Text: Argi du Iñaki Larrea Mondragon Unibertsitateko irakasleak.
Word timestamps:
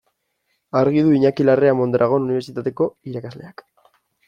Argi 0.79 1.03
du 1.07 1.11
Iñaki 1.17 1.45
Larrea 1.45 1.77
Mondragon 1.81 2.27
Unibertsitateko 2.29 2.91
irakasleak. 3.13 3.65